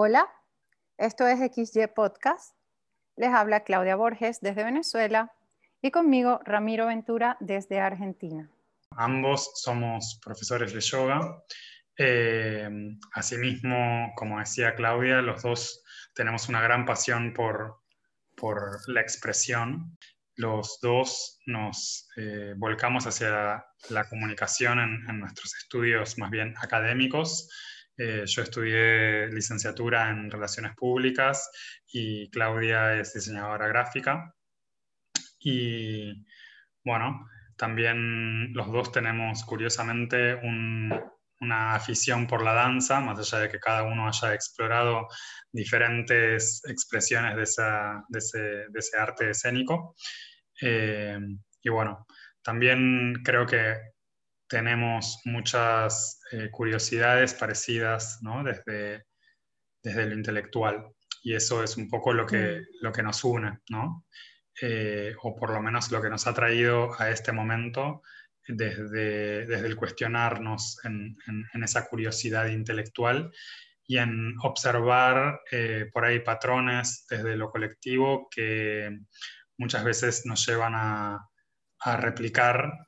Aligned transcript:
Hola, 0.00 0.28
esto 0.96 1.26
es 1.26 1.40
XY 1.40 1.88
Podcast. 1.92 2.54
Les 3.16 3.30
habla 3.30 3.64
Claudia 3.64 3.96
Borges 3.96 4.38
desde 4.40 4.62
Venezuela 4.62 5.32
y 5.82 5.90
conmigo 5.90 6.38
Ramiro 6.44 6.86
Ventura 6.86 7.36
desde 7.40 7.80
Argentina. 7.80 8.48
Ambos 8.92 9.50
somos 9.56 10.20
profesores 10.24 10.72
de 10.72 10.80
yoga. 10.82 11.42
Eh, 11.98 12.70
asimismo, 13.12 14.12
como 14.14 14.38
decía 14.38 14.76
Claudia, 14.76 15.20
los 15.20 15.42
dos 15.42 15.82
tenemos 16.14 16.48
una 16.48 16.60
gran 16.60 16.86
pasión 16.86 17.32
por, 17.34 17.80
por 18.36 18.88
la 18.88 19.00
expresión. 19.00 19.98
Los 20.36 20.78
dos 20.80 21.40
nos 21.46 22.08
eh, 22.16 22.54
volcamos 22.56 23.04
hacia 23.08 23.66
la 23.90 24.08
comunicación 24.08 24.78
en, 24.78 25.10
en 25.10 25.18
nuestros 25.18 25.56
estudios 25.56 26.18
más 26.18 26.30
bien 26.30 26.54
académicos 26.56 27.48
eh, 27.98 28.22
yo 28.26 28.42
estudié 28.42 29.26
licenciatura 29.28 30.10
en 30.10 30.30
Relaciones 30.30 30.76
Públicas 30.76 31.50
y 31.92 32.30
Claudia 32.30 32.94
es 32.94 33.12
diseñadora 33.12 33.66
gráfica. 33.66 34.32
Y 35.40 36.24
bueno, 36.84 37.28
también 37.56 38.52
los 38.54 38.70
dos 38.70 38.92
tenemos 38.92 39.44
curiosamente 39.44 40.36
una 41.40 41.74
afición 41.74 42.28
por 42.28 42.44
la 42.44 42.52
danza, 42.52 43.00
más 43.00 43.18
allá 43.18 43.42
de 43.42 43.48
que 43.48 43.58
cada 43.58 43.82
uno 43.82 44.06
haya 44.06 44.32
explorado 44.32 45.08
diferentes 45.50 46.62
expresiones 46.68 47.34
de, 47.36 47.42
ese, 47.42 48.96
arte 48.96 49.30
escénico. 49.30 49.96
Eh, 50.62 51.18
y 51.62 51.68
bueno, 51.68 52.06
también 52.42 53.22
creo 53.24 53.44
que 53.44 53.76
tenemos 54.48 55.20
muchas 55.24 56.20
eh, 56.32 56.50
curiosidades 56.50 57.34
parecidas 57.34 58.18
¿no? 58.22 58.42
desde, 58.42 59.04
desde 59.82 60.06
lo 60.06 60.14
intelectual. 60.14 60.88
Y 61.22 61.34
eso 61.34 61.62
es 61.62 61.76
un 61.76 61.88
poco 61.88 62.12
lo 62.12 62.26
que, 62.26 62.60
mm. 62.60 62.64
lo 62.80 62.92
que 62.92 63.02
nos 63.02 63.22
une, 63.24 63.60
¿no? 63.70 64.06
Eh, 64.60 65.14
o 65.22 65.36
por 65.36 65.50
lo 65.50 65.62
menos 65.62 65.90
lo 65.92 66.02
que 66.02 66.10
nos 66.10 66.26
ha 66.26 66.34
traído 66.34 66.90
a 67.00 67.10
este 67.10 67.30
momento 67.30 68.02
desde, 68.48 69.46
desde 69.46 69.66
el 69.66 69.76
cuestionarnos 69.76 70.84
en, 70.84 71.16
en, 71.52 71.62
esa 71.62 71.86
curiosidad 71.86 72.46
intelectual 72.46 73.30
y 73.86 73.98
en 73.98 74.34
observar 74.42 75.42
eh, 75.52 75.88
por 75.92 76.04
ahí 76.04 76.20
patrones 76.20 77.06
desde 77.08 77.36
lo 77.36 77.50
colectivo 77.50 78.26
que 78.30 78.98
muchas 79.58 79.84
veces 79.84 80.26
nos 80.26 80.44
llevan 80.44 80.74
a, 80.74 81.28
a 81.80 81.96
replicar 81.96 82.87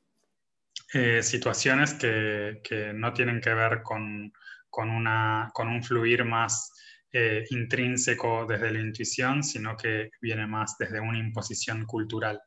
eh, 0.92 1.22
situaciones 1.22 1.94
que, 1.94 2.60
que, 2.64 2.92
no 2.92 3.12
tienen 3.12 3.41
que 3.41 3.55
ver 3.55 3.80
con, 3.83 4.33
con, 4.69 4.91
una, 4.91 5.48
con 5.55 5.69
un 5.69 5.84
fluir 5.84 6.24
más 6.24 6.72
eh, 7.12 7.44
intrínseco 7.50 8.44
desde 8.44 8.72
la 8.72 8.80
intuición, 8.80 9.44
sino 9.44 9.77
que 9.77 10.10
viene 10.20 10.48
más 10.48 10.77
desde 10.78 10.98
una 10.98 11.19
imposición 11.19 11.86
cultural. 11.86 12.42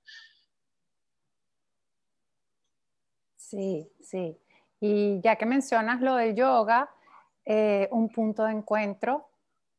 Sí, 3.38 3.89
sí. 4.02 4.38
Y 4.81 5.22
ya 5.22 5.38
que 5.38 5.45
mencionas 5.45 6.02
lo 6.02 6.16
del 6.17 6.35
yoga, 6.35 6.89
eh, 7.45 7.88
un 7.91 8.09
punto 8.09 8.44
de 8.44 8.52
encuentro 8.52 9.30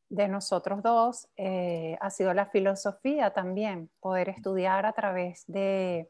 de 0.09 0.27
nosotros 0.27 0.81
dos 0.81 1.27
ha 1.37 2.09
sido 2.09 2.33
la 2.33 2.45
filosofía 2.45 3.31
también, 3.31 3.89
poder 3.99 4.29
estudiar 4.29 4.85
a 4.85 4.93
través 4.93 5.43
de 5.47 6.09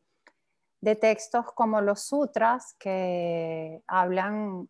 de 0.85 0.96
textos 0.96 1.51
como 1.53 1.81
los 1.81 2.01
sutras 2.03 2.75
que 2.78 3.81
hablan 3.88 4.69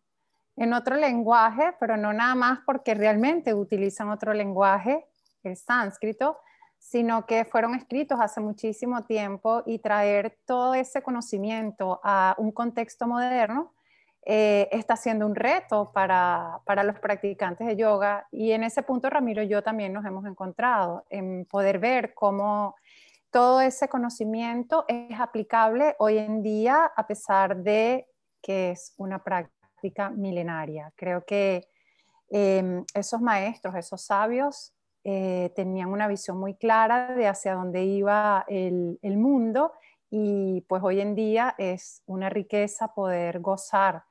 en 0.56 0.72
otro 0.72 0.96
lenguaje, 0.96 1.74
pero 1.78 1.98
no 1.98 2.14
nada 2.14 2.34
más 2.34 2.60
porque 2.64 2.94
realmente 2.94 3.52
utilizan 3.52 4.08
otro 4.08 4.32
lenguaje, 4.32 5.06
el 5.42 5.58
sánscrito, 5.58 6.38
sino 6.78 7.26
que 7.26 7.44
fueron 7.44 7.74
escritos 7.74 8.18
hace 8.18 8.40
muchísimo 8.40 9.04
tiempo 9.04 9.62
y 9.66 9.78
traer 9.78 10.38
todo 10.46 10.72
ese 10.74 11.02
conocimiento 11.02 12.00
a 12.02 12.34
un 12.38 12.50
contexto 12.50 13.06
moderno 13.06 13.74
eh, 14.24 14.68
está 14.72 14.96
siendo 14.96 15.26
un 15.26 15.34
reto 15.34 15.92
para, 15.92 16.60
para, 16.64 16.82
los 16.82 16.98
practicantes 16.98 17.66
de 17.66 17.76
yoga. 17.76 18.26
Y 18.32 18.52
en 18.52 18.64
ese 18.64 18.82
punto, 18.82 19.10
Ramiro 19.10 19.42
yo 19.42 19.62
también 19.62 19.92
nos 19.92 20.04
hemos 20.04 20.24
encontrado 20.26 21.04
en 21.10 21.44
poder 21.44 21.78
ver 21.78 22.14
cómo 22.14 22.74
todo 23.36 23.60
ese 23.60 23.86
conocimiento 23.90 24.86
es 24.88 25.20
aplicable 25.20 25.94
hoy 25.98 26.16
en 26.16 26.42
día 26.42 26.90
a 26.96 27.06
pesar 27.06 27.58
de 27.58 28.08
que 28.40 28.70
es 28.70 28.94
una 28.96 29.22
práctica 29.22 30.08
milenaria. 30.08 30.90
Creo 30.96 31.22
que 31.26 31.68
em, 32.30 32.82
esos 32.94 33.20
maestros, 33.20 33.74
esos 33.74 34.00
sabios, 34.00 34.72
eh, 35.04 35.52
tenían 35.54 35.90
una 35.90 36.08
visión 36.08 36.38
muy 36.38 36.54
clara 36.54 37.14
de 37.14 37.28
hacia 37.28 37.52
dónde 37.52 37.84
iba 37.84 38.46
el, 38.48 38.98
mundo 39.02 39.74
y 40.08 40.62
pues 40.62 40.82
hoy 40.82 41.02
en 41.02 41.14
día 41.14 41.54
es 41.58 42.02
una 42.06 42.30
riqueza 42.30 42.94
poder 42.94 43.40
gozar 43.40 44.04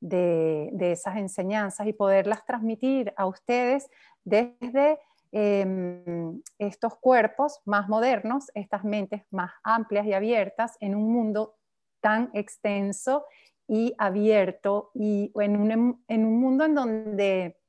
de, 0.00 0.70
de 0.72 0.90
esas 0.90 1.18
enseñanzas 1.18 1.86
y 1.86 1.92
poderlas 1.92 2.44
transmitir 2.44 3.14
a 3.16 3.26
ustedes 3.26 3.88
desde 4.24 4.98
Em, 5.34 6.42
estos 6.58 6.96
cuerpos 6.96 7.62
más 7.64 7.88
modernos, 7.88 8.50
estas 8.54 8.84
mentes 8.84 9.22
más 9.30 9.50
amplias 9.64 10.04
y 10.04 10.12
abiertas 10.12 10.76
en 10.78 10.94
un 10.94 11.10
mundo 11.10 11.56
tan 12.02 12.28
extenso 12.34 13.24
y 13.66 13.94
abierto 13.96 14.90
y 14.92 15.32
en 15.36 15.56
un, 15.56 16.04
en 16.06 16.26
un 16.26 16.38
mundo 16.38 16.66
en 16.66 16.74
donde 16.74 17.60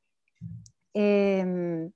em, 0.94 1.90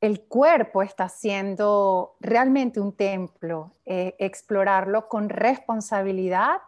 el 0.00 0.26
cuerpo 0.26 0.82
está 0.82 1.10
siendo 1.10 2.16
realmente 2.20 2.80
un 2.80 2.96
templo, 2.96 3.76
eh, 3.84 4.14
explorarlo 4.18 5.06
con 5.06 5.28
responsabilidad 5.28 6.62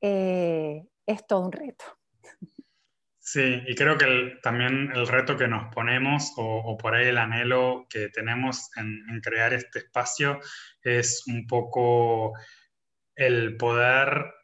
eh, 0.00 0.86
es 1.04 1.26
todo 1.26 1.40
un 1.40 1.52
reto. 1.52 1.84
Sí, 3.32 3.62
y 3.66 3.74
creo 3.74 3.96
que 3.96 4.38
también 4.42 4.92
el 4.94 5.08
reto 5.08 5.38
que 5.38 5.48
nos 5.48 5.72
ponemos 5.74 6.34
o, 6.36 6.76
por 6.76 6.94
ahí 6.94 7.06
el 7.06 7.16
anhelo 7.16 7.86
que 7.88 8.10
tenemos 8.10 8.68
en, 8.76 9.22
crear 9.22 9.54
este 9.54 9.78
espacio 9.78 10.38
es 10.82 11.26
un 11.26 11.46
poco 11.46 12.34
el 13.16 13.56
poder 13.56 14.34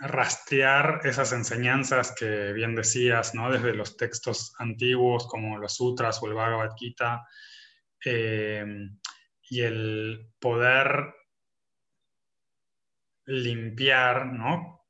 rastrear 0.00 1.00
esas 1.04 1.32
enseñanzas 1.32 2.14
que 2.14 2.52
bien 2.52 2.74
decías, 2.74 3.34
¿no? 3.34 3.50
desde 3.50 3.72
los 3.72 3.96
textos 3.96 4.54
antiguos 4.58 5.26
como 5.26 5.56
los 5.56 5.76
sutras 5.76 6.22
o 6.22 6.26
el 6.26 6.34
Bhagavad 6.34 6.76
Gita, 6.76 7.26
eh, 8.04 8.90
y 9.48 9.62
el 9.62 10.34
poder 10.38 11.14
limpiar, 13.24 14.26
¿no? 14.26 14.84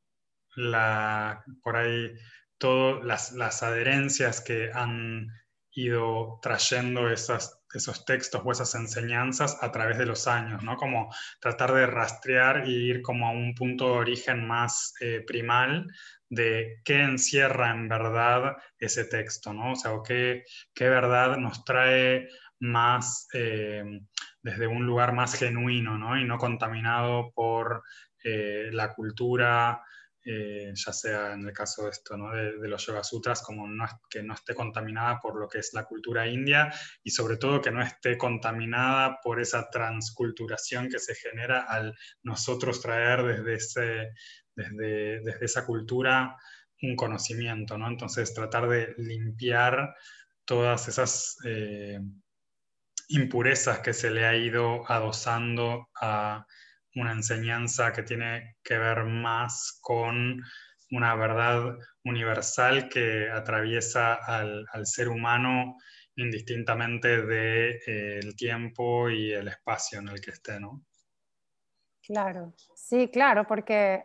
La, 0.57 1.45
por 1.63 1.77
ahí 1.77 2.13
todas 2.59 3.33
las, 3.33 3.63
adherencias 3.63 4.41
que 4.41 4.71
han 4.73 5.29
ido 5.73 6.39
trayendo 6.43 7.09
esos 7.09 8.05
textos 8.05 8.43
o 8.45 8.53
esas 8.53 8.75
enseñanzas 8.75 9.59
a 9.63 9.71
través 9.71 9.99
de 9.99 10.07
los 10.07 10.27
años, 10.27 10.63
¿no? 10.63 10.77
Como 10.77 11.15
tratar 11.41 11.73
de 11.73 11.87
rastrear 11.87 12.69
y 12.69 12.91
ir 12.91 13.03
como 13.03 13.29
a 13.29 13.31
un 13.31 13.55
punto 13.55 13.87
de 13.87 13.99
origen 13.99 14.47
más 14.47 14.95
eh, 15.01 15.23
primal 15.27 15.87
de 16.29 16.81
qué 16.85 17.01
encierra 17.03 17.71
en 17.71 17.89
verdad 17.89 18.57
ese 18.79 19.05
texto, 19.05 19.53
¿no? 19.53 19.73
O 19.73 19.77
sea, 19.77 19.93
qué, 20.07 20.45
qué 20.75 20.89
verdad 20.89 21.37
nos 21.37 21.65
trae 21.65 22.29
más 22.61 23.29
eh, 23.33 23.85
desde 24.43 24.67
un 24.67 24.85
lugar 24.85 25.13
más 25.13 25.35
genuino, 25.35 25.99
¿no? 25.99 26.19
Y 26.19 26.25
no 26.25 26.39
contaminado 26.39 27.33
por 27.33 27.83
eh, 28.25 28.69
la 28.73 28.95
cultura, 28.95 29.83
eh, 30.31 30.73
ya 30.75 30.93
sea 30.93 31.33
en 31.33 31.47
el 31.47 31.55
caso 31.55 31.85
de 31.85 31.91
esto, 31.91 32.15
de, 32.15 32.69
los 32.69 32.85
Yoga 32.85 33.03
Sutras, 33.03 33.41
como 33.41 33.67
que 34.11 34.23
no 34.23 34.35
esté 34.35 34.55
contaminada 34.55 35.19
por 35.21 35.41
lo 35.41 35.49
que 35.49 35.61
es 35.61 35.73
la 35.73 35.85
cultura 35.85 36.27
india 36.27 36.71
y 37.03 37.11
sobre 37.11 37.39
todo 37.39 37.63
que 37.63 37.71
no 37.71 37.81
esté 37.81 38.19
contaminada 38.19 39.21
por 39.23 39.41
esa 39.41 39.71
transculturación 39.71 40.91
que 40.91 40.99
se 40.99 41.15
genera 41.15 41.63
al 41.63 41.97
nosotros 42.23 42.83
traer 42.83 43.43
desde, 43.43 44.13
desde, 44.55 45.21
desde 45.23 45.45
esa 45.47 45.65
cultura 45.65 46.37
un 46.83 46.95
conocimiento, 46.95 47.79
¿no? 47.79 47.89
Entonces 47.89 48.35
tratar 48.35 48.69
de 48.69 48.95
limpiar 48.99 49.95
todas 50.45 50.89
esas 50.89 51.39
eh, 51.47 52.01
impurezas 53.09 53.79
que 53.79 53.95
se 53.95 54.11
le 54.11 54.27
ha 54.27 54.37
ido 54.37 54.83
adosando 54.91 55.89
a 55.99 56.45
una 56.99 57.13
enseñanza 57.13 57.93
que 57.93 58.03
tiene 58.03 58.57
que 58.63 58.79
ver 58.79 59.05
más 59.05 59.79
con 59.81 60.43
una 60.91 61.15
verdad 61.15 61.77
universal 62.05 62.89
que 62.89 63.31
atraviesa 63.31 64.15
al, 64.15 64.67
ser 64.85 65.09
humano 65.09 65.77
indistintamente 66.17 67.23
del 67.23 67.29
de, 67.29 67.81
eh, 67.87 68.33
tiempo 68.37 69.09
y 69.09 69.33
el 69.33 69.49
espacio 69.49 70.01
en 70.01 70.09
el 70.09 70.21
que 70.21 70.31
esté, 70.31 70.59
¿no? 70.59 70.83
Claro, 72.03 72.55
sí, 72.75 73.09
claro, 73.09 73.47
porque 73.47 74.05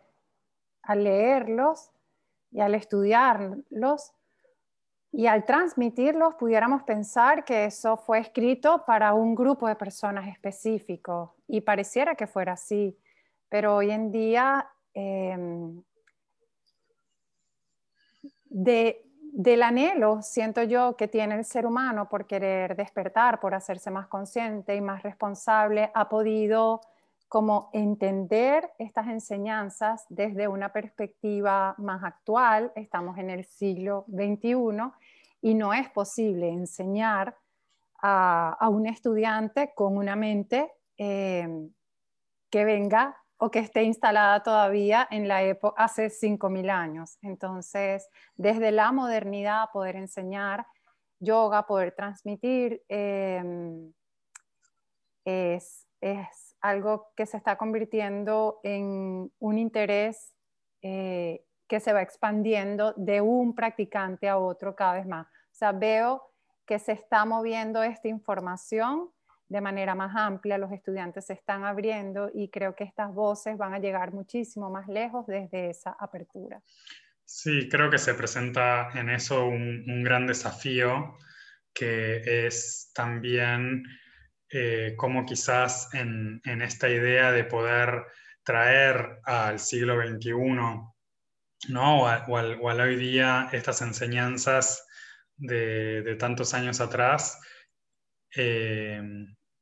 al 0.84 1.04
leerlos 1.04 1.90
y 2.52 2.60
al 2.60 2.76
estudiarlos, 2.76 4.12
y 5.16 5.28
al 5.28 5.46
transmitirlos 5.46 6.34
pudiéramos 6.34 6.82
pensar 6.82 7.46
que 7.46 7.66
eso 7.66 7.98
fue 7.98 8.18
escrito 8.18 8.84
para 8.86 9.14
un 9.14 9.36
grupo 9.36 9.68
de 9.68 9.76
personas 9.76 10.28
específico 10.28 11.36
y 11.48 11.62
pareciera 11.62 12.16
que 12.16 12.26
fuera 12.26 12.54
así, 12.54 12.98
pero 13.48 13.76
hoy 13.76 13.92
en 13.92 14.12
día 14.12 14.68
em, 14.96 15.84
del 18.50 19.62
anhelo, 19.62 20.24
siento 20.24 20.64
yo, 20.64 20.98
que 20.98 21.08
tiene 21.08 21.36
el 21.36 21.46
ser 21.46 21.68
humano 21.68 22.10
por 22.10 22.26
querer 22.26 22.76
despertar, 22.76 23.40
por 23.40 23.54
hacerse 23.54 23.92
más 23.92 24.08
consciente 24.08 24.76
y 24.76 24.82
más 24.82 25.04
responsable, 25.04 25.92
ha 25.94 26.10
podido 26.10 26.82
como 27.34 27.72
entender 27.74 28.74
estas 28.78 29.08
enseñanzas 29.08 30.06
desde 30.08 30.48
una 30.48 30.72
perspectiva 30.72 31.74
más 31.80 32.04
actual. 32.04 32.72
Estamos 32.76 33.18
en 33.18 33.32
el 33.32 33.44
siglo 33.44 34.06
XXI 34.08 34.92
y 35.42 35.56
no 35.56 35.74
es 35.74 35.90
posible 35.90 36.50
enseñar 36.50 37.36
a, 38.04 38.70
un 38.70 38.86
estudiante 38.86 39.74
con 39.74 39.98
una 39.98 40.16
mente 40.16 40.74
eh, 40.96 41.48
que 42.52 42.66
venga 42.66 43.18
o 43.38 43.50
que 43.50 43.58
esté 43.58 43.82
instalada 43.82 44.44
todavía 44.44 45.08
en 45.10 45.28
la 45.28 45.42
época 45.42 45.84
hace 45.84 46.12
5.000 46.12 46.70
años. 46.70 47.18
Entonces, 47.24 48.08
desde 48.36 48.72
la 48.72 48.92
modernidad, 48.92 49.72
poder 49.74 49.96
enseñar 49.96 50.68
yoga, 51.18 51.66
poder 51.66 51.96
transmitir, 51.96 52.84
em, 52.90 53.92
es, 55.26 55.88
algo 56.64 57.12
que 57.16 57.26
se 57.26 57.38
está 57.38 57.58
convirtiendo 57.58 58.60
en 58.64 59.32
un 59.38 59.58
interés 59.60 60.34
eh, 60.82 61.46
que 61.68 61.80
se 61.80 61.94
va 61.94 62.02
expandiendo 62.02 62.94
de 62.98 63.22
un 63.22 63.54
practicante 63.54 64.28
a 64.28 64.38
otro 64.38 64.76
cada 64.76 64.96
vez 64.96 65.06
más. 65.06 65.28
O 65.28 65.56
sea, 65.56 65.74
veo 65.74 66.32
que 66.66 66.80
se 66.80 66.94
está 66.94 67.26
moviendo 67.26 67.84
esta 67.84 68.08
información 68.08 69.10
de 69.50 69.62
manera 69.62 69.94
más 69.94 70.16
amplia, 70.16 70.58
los 70.58 70.72
estudiantes 70.72 71.26
se 71.26 71.34
están 71.34 71.64
abriendo 71.64 72.32
y 72.34 72.50
creo 72.50 72.76
que 72.76 72.86
estas 72.86 73.14
voces 73.14 73.58
van 73.58 73.74
a 73.74 73.80
llegar 73.80 74.14
muchísimo 74.14 74.70
más 74.70 74.88
lejos 74.88 75.28
desde 75.28 75.70
esa 75.70 75.92
apertura. 75.92 76.62
Sí, 77.26 77.68
creo 77.70 77.90
que 77.90 77.98
se 77.98 78.14
presenta 78.14 78.90
en 78.96 79.10
eso 79.10 79.46
un, 79.46 80.04
gran 80.04 80.26
desafío 80.26 81.18
que 81.74 82.48
es 82.48 82.92
también 82.94 83.84
eh, 84.54 84.96
quizás 85.28 85.90
en, 85.94 86.42
esta 86.62 86.88
idea 86.90 87.32
de 87.32 87.44
poder 87.44 88.06
traer 88.44 89.20
al 89.24 89.60
siglo 89.60 90.00
XXI 90.00 90.34
¿no? 91.70 92.04
o, 92.04 92.38
al, 92.38 92.62
hoy 92.62 92.96
día 92.96 93.50
estas 93.52 93.82
enseñanzas 93.82 94.86
de, 95.36 96.16
tantos 96.20 96.54
años 96.54 96.80
atrás 96.82 97.40
eh, 98.36 99.02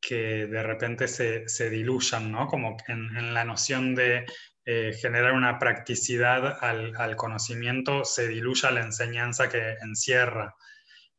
que 0.02 0.48
de 0.48 0.64
repente 0.64 1.08
se, 1.08 1.48
se 1.48 1.70
diluyan, 1.70 2.32
¿no? 2.32 2.48
Como 2.48 2.76
en, 2.88 3.34
la 3.34 3.46
noción 3.46 3.94
de 3.94 4.26
eh, 4.66 4.94
generar 5.00 5.34
una 5.34 5.60
practicidad 5.60 6.58
al, 6.60 6.96
al, 6.98 7.16
conocimiento, 7.16 8.04
se 8.04 8.28
diluya 8.28 8.72
la 8.72 8.82
enseñanza 8.82 9.48
que 9.48 9.76
encierra. 9.82 10.56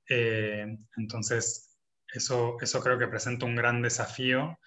Eh, 0.09 0.67
entonces, 0.97 1.72
eso, 2.15 2.57
eso 2.61 2.83
creo 2.83 2.99
que 2.99 3.09
presenta 3.09 3.47
un 3.47 3.57
gran 3.57 3.83
desafío 3.83 4.59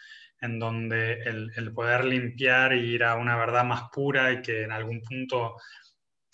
en 0.42 0.60
donde 0.60 1.22
el, 1.24 1.74
poder 1.74 2.06
limpiar 2.06 2.74
y 2.74 2.94
ir 2.94 3.04
a 3.04 3.16
una 3.16 3.38
verdad 3.38 3.64
más 3.64 3.84
pura 3.92 4.32
y 4.32 4.42
que 4.42 4.64
en 4.64 4.72
algún 4.72 5.02
punto 5.02 5.56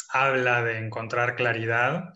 habla 0.09 0.63
de 0.63 0.77
encontrar 0.77 1.35
claridad, 1.35 2.13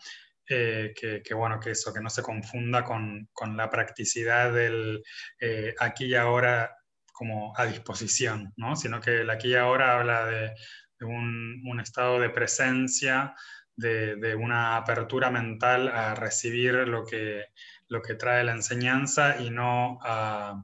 eh, 0.49 0.93
que, 0.95 1.33
bueno, 1.33 1.59
que 1.59 1.71
eso, 1.71 1.93
que 1.93 2.01
no 2.01 2.09
se 2.09 2.21
confunda 2.21 2.83
con, 2.83 3.29
la 3.55 3.69
practicidad 3.69 4.53
del 4.53 5.01
eh, 5.39 5.73
aquí 5.79 6.05
y 6.05 6.15
ahora 6.15 6.75
como 7.15 7.53
a 7.57 7.65
disposición, 7.65 8.53
¿no? 8.57 8.75
sino 8.75 8.99
que 8.99 9.21
el 9.21 9.29
aquí 9.29 9.49
y 9.49 9.55
ahora 9.55 9.97
habla 9.97 10.25
de, 10.25 10.53
un, 11.01 11.79
estado 11.81 12.19
de 12.19 12.29
presencia, 12.29 13.33
de, 13.75 14.35
una 14.35 14.77
apertura 14.77 15.29
mental 15.29 15.87
a 15.89 16.15
recibir 16.15 16.73
lo 16.87 17.05
que, 17.05 17.45
lo 17.87 18.01
que 18.01 18.15
trae 18.15 18.43
la 18.43 18.53
enseñanza 18.53 19.37
y 19.41 19.49
no 19.49 19.99
a, 20.01 20.63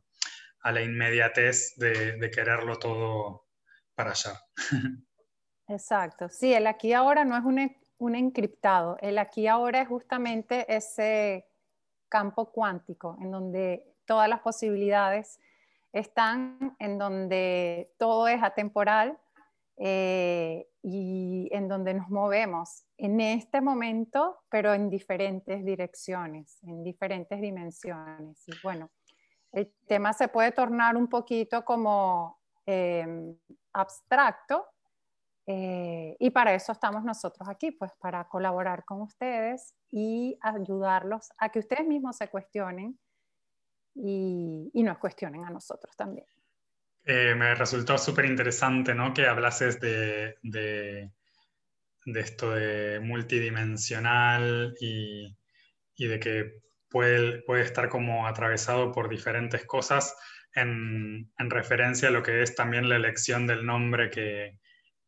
la 0.64 0.82
inmediatez 0.82 1.76
de, 1.78 2.18
de 2.18 2.32
quererlo 2.32 2.78
todo 2.78 3.48
para 3.96 4.12
allá. 4.12 4.40
Exacto, 5.68 6.30
sí, 6.30 6.54
el 6.54 6.68
aquí 6.68 6.94
ahora 6.94 7.26
no 7.26 7.38
es 7.38 7.44
un 7.44 7.58
un 8.02 8.16
encriptado. 8.16 8.98
El 9.00 9.20
aquí 9.20 9.46
ahora 9.46 9.82
es 9.82 9.88
justamente 9.88 10.66
ese 10.76 11.46
campo 12.10 12.52
cuántico 12.52 13.16
en 13.22 13.30
donde 13.30 13.94
todas 14.06 14.28
las 14.28 14.40
posibilidades 14.40 15.40
están, 15.94 16.76
en 16.80 16.98
donde 16.98 17.94
todo 18.00 18.28
es 18.28 18.42
atemporal 18.42 19.20
eh, 19.78 20.68
y 20.84 21.50
en 21.52 21.68
donde 21.68 21.94
nos 21.94 22.10
movemos 22.10 22.86
en 22.98 23.22
este 23.22 23.62
momento, 23.62 24.40
pero 24.50 24.74
en 24.74 24.90
diferentes 24.90 25.64
direcciones, 25.64 26.58
en 26.64 26.84
diferentes 26.84 27.40
dimensiones. 27.40 28.44
Y 28.48 28.54
bueno, 28.64 28.90
el 29.52 29.72
tema 29.88 30.14
se 30.14 30.28
puede 30.28 30.52
tornar 30.52 30.98
un 30.98 31.08
poquito 31.08 31.64
como 31.64 32.40
eh, 32.66 33.36
abstracto, 33.74 34.66
eh, 35.48 36.16
y 36.20 36.30
para 36.30 36.54
eso 36.54 36.72
estamos 36.72 37.04
nosotros 37.04 37.50
aquí, 37.50 37.72
pues 37.72 37.92
para 38.00 38.28
colaborar 38.28 38.86
con 38.86 39.02
ustedes 39.02 39.76
y 39.90 40.38
ayudarlos 40.42 41.32
a 41.38 41.50
que 41.50 41.60
ustedes 41.60 41.88
mismos 41.88 42.18
se 42.18 42.30
cuestionen 42.30 42.98
y, 43.94 44.72
nos 44.74 44.98
cuestionen 45.00 45.44
a 45.46 45.50
nosotros 45.50 45.96
también. 45.96 46.28
Eh, 47.04 47.34
me 47.36 47.56
resultó 47.56 47.98
súper 47.98 48.26
interesante 48.26 48.94
¿no? 48.94 49.14
que 49.14 49.26
hablases 49.26 49.80
de, 49.80 50.36
de, 50.44 51.10
esto 52.06 52.52
de 52.52 53.00
multidimensional 53.00 54.76
y, 54.80 55.36
y, 55.96 56.08
de 56.08 56.20
que 56.20 56.62
puede, 56.90 57.42
puede 57.42 57.64
estar 57.64 57.90
como 57.90 58.28
atravesado 58.28 58.92
por 58.92 59.10
diferentes 59.10 59.66
cosas 59.66 60.16
en, 60.54 61.32
en 61.38 61.50
referencia 61.50 62.10
a 62.10 62.12
lo 62.12 62.22
que 62.22 62.44
es 62.44 62.54
también 62.54 62.88
la 62.88 62.98
elección 62.98 63.48
del 63.48 63.66
nombre 63.66 64.12
que, 64.12 64.60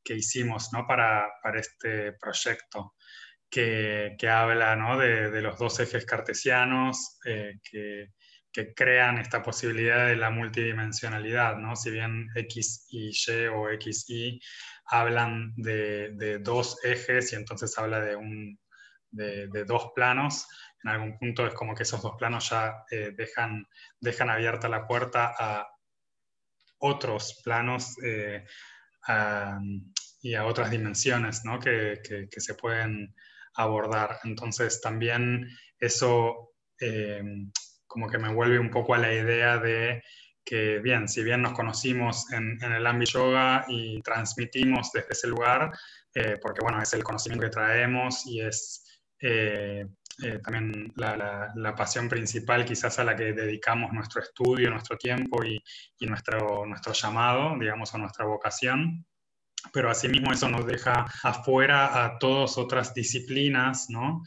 que 0.04 0.16
hicimos 0.16 0.72
¿no? 0.74 0.88
para, 0.88 1.30
para, 1.42 1.60
este 1.60 2.14
proyecto, 2.14 2.96
que, 3.50 4.16
que 4.18 4.30
habla 4.30 4.76
¿no? 4.76 4.98
de, 4.98 5.42
los 5.42 5.58
dos 5.60 5.80
ejes 5.80 6.06
cartesianos 6.06 7.20
eh, 7.26 7.60
que, 7.70 8.10
que, 8.54 8.74
crean 8.74 9.18
esta 9.18 9.42
posibilidad 9.42 10.08
de 10.08 10.16
la 10.16 10.30
multidimensionalidad. 10.30 11.58
¿no? 11.58 11.76
Si 11.76 11.90
bien 11.92 12.30
X 12.36 12.88
y 12.90 13.10
Y 13.10 13.48
o 13.48 13.70
X 13.72 14.06
y 14.10 14.40
hablan 14.86 15.54
de, 15.56 16.12
de 16.14 16.40
dos 16.40 16.78
ejes 16.84 17.34
y 17.34 17.36
entonces 17.36 17.78
habla 17.78 18.00
de, 18.00 18.16
un, 18.16 18.60
de, 19.12 19.66
dos 19.66 19.92
planos, 19.96 20.48
en 20.84 20.90
algún 20.90 21.18
punto 21.18 21.48
es 21.48 21.54
como 21.54 21.74
que 21.74 21.84
esos 21.84 22.02
dos 22.02 22.16
planos 22.18 22.50
ya 22.50 22.84
eh, 22.92 23.12
dejan, 23.16 23.66
dejan 24.00 24.30
abierta 24.30 24.68
la 24.68 24.86
puerta 24.86 25.34
a 25.38 25.68
otros 26.80 27.42
planos 27.44 27.96
eh, 28.04 28.46
y 30.22 30.36
a 30.36 30.46
otras 30.46 30.70
dimensiones 30.70 31.46
¿no? 31.46 31.60
que, 31.60 32.02
que, 32.04 32.42
se 32.42 32.56
pueden 32.56 33.16
abordar. 33.56 34.20
Entonces 34.24 34.82
también 34.82 35.48
eso 35.80 36.54
eh, 36.80 37.24
como 37.94 38.10
que 38.10 38.18
me 38.18 38.34
vuelve 38.34 38.60
un 38.60 38.72
poco 38.72 38.96
a 38.96 38.98
la 38.98 39.14
idea 39.14 39.58
de 39.60 40.04
que, 40.44 40.80
bien, 40.80 41.08
si 41.08 41.24
bien 41.24 41.42
nos 41.42 41.54
conocimos 41.54 42.32
en, 42.34 42.58
en 42.62 42.74
el 42.74 42.86
ámbito 42.88 43.20
yoga 43.20 43.66
y 43.70 44.02
transmitimos 44.02 44.92
desde 44.92 45.12
ese 45.12 45.28
lugar, 45.28 45.72
eh, 46.14 46.38
porque 46.42 46.62
bueno, 46.62 46.82
es 46.82 46.92
el 46.94 47.04
conocimiento 47.04 47.46
que 47.46 47.52
traemos 47.52 48.26
y 48.26 48.42
es 48.42 49.00
eh, 49.22 49.86
también 50.44 50.92
la, 50.96 51.16
la, 51.16 51.52
la, 51.56 51.76
pasión 51.76 52.10
principal 52.10 52.66
quizás 52.66 53.00
a 53.00 53.04
la 53.04 53.16
que 53.16 53.34
dedicamos 53.34 53.94
nuestro 53.94 54.22
estudio, 54.22 54.70
nuestro 54.70 54.98
tiempo 54.98 55.44
y, 55.46 55.64
y 56.00 56.06
nuestro, 56.08 56.66
nuestro 56.66 56.94
llamado, 56.94 57.56
digamos, 57.58 57.94
a 57.96 58.00
nuestra 58.00 58.26
vocación 58.26 59.06
pero 59.72 59.90
asimismo 59.90 60.34
eso 60.34 60.50
nos 60.50 60.66
deja 60.66 61.06
afuera 61.24 62.04
a 62.04 62.20
todas 62.20 62.58
otras 62.58 62.94
disciplinas, 62.94 63.90
¿no? 63.90 64.24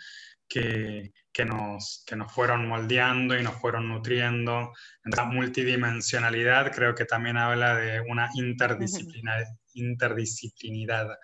Que, 0.49 1.13
que, 1.37 1.45
nos, 1.45 2.03
que 2.07 2.17
nos 2.17 2.33
fueron 2.33 2.67
moldeando 2.67 3.39
y 3.39 3.43
nos 3.43 3.57
fueron 3.57 3.89
nutriendo. 3.89 4.73
La 5.05 5.25
multidimensionalidad 5.25 6.73
creo 6.73 6.95
que 6.95 7.05
también 7.05 7.37
habla 7.37 7.77
de 7.77 8.01
una 8.01 8.31
interdisciplinidad, 9.75 11.19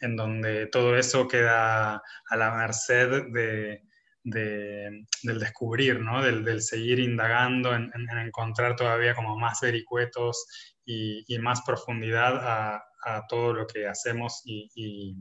en 0.00 0.16
donde 0.16 0.66
todo 0.66 0.98
eso 0.98 1.26
queda 1.26 1.94
a 1.94 2.36
la 2.36 2.54
merced 2.54 3.32
de, 3.32 3.80
de, 4.22 5.06
del 5.22 5.40
descubrir, 5.40 5.98
¿no? 5.98 6.22
del, 6.22 6.44
del 6.44 6.60
seguir 6.60 6.98
indagando, 6.98 7.74
en, 7.74 7.90
en, 7.94 8.18
encontrar 8.18 8.76
todavía 8.76 9.14
como 9.14 9.38
más 9.38 9.60
vericuetos 9.62 10.44
y, 10.84 11.24
y 11.26 11.38
más 11.38 11.62
profundidad 11.62 12.36
a, 12.36 12.84
a 13.06 13.26
todo 13.30 13.54
lo 13.54 13.66
que 13.66 13.86
hacemos 13.86 14.42
y, 14.44 15.16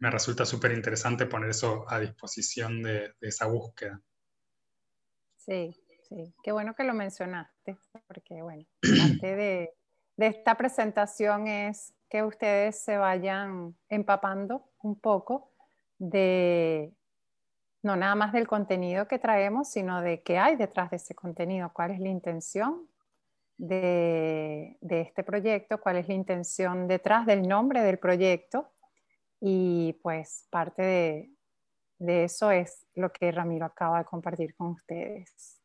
me 0.00 0.10
resulta 0.10 0.44
súper 0.44 0.72
interesante 0.72 1.26
poner 1.26 1.50
eso 1.50 1.84
a 1.88 2.00
disposición 2.00 2.82
de, 2.82 3.14
esa 3.20 3.46
búsqueda. 3.46 4.00
Sí, 5.36 5.76
sí, 6.08 6.34
qué 6.42 6.52
bueno 6.52 6.74
que 6.74 6.84
lo 6.84 6.94
mencionaste, 6.94 7.78
porque 8.06 8.42
bueno, 8.42 8.64
parte 8.82 9.36
de, 9.36 9.74
de 10.16 10.26
esta 10.26 10.56
presentación 10.56 11.46
es 11.46 11.94
que 12.08 12.22
ustedes 12.22 12.82
se 12.82 12.96
vayan 12.96 13.76
empapando 13.88 14.70
un 14.82 14.98
poco 14.98 15.52
de, 15.98 16.92
no 17.82 17.96
nada 17.96 18.14
más 18.14 18.32
del 18.32 18.46
contenido 18.46 19.06
que 19.06 19.18
traemos, 19.18 19.70
sino 19.70 20.02
de 20.02 20.22
qué 20.22 20.38
hay 20.38 20.56
detrás 20.56 20.90
de 20.90 20.96
ese 20.96 21.14
contenido, 21.14 21.70
cuál 21.72 21.92
es 21.92 22.00
la 22.00 22.08
intención 22.08 22.88
de, 23.56 24.78
este 24.80 25.22
proyecto, 25.22 25.80
cuál 25.80 25.96
es 25.96 26.08
la 26.08 26.14
intención 26.14 26.88
detrás 26.88 27.26
del 27.26 27.46
nombre 27.46 27.82
del 27.82 27.98
proyecto 27.98 28.72
y 29.40 29.94
pues 30.02 30.46
parte 30.50 31.30
de, 31.98 32.24
eso 32.24 32.50
es 32.50 32.86
lo 32.94 33.12
que 33.12 33.32
Ramiro 33.32 33.66
acaba 33.66 33.98
de 33.98 34.04
compartir 34.04 34.54
con 34.54 34.68
ustedes. 34.68 35.59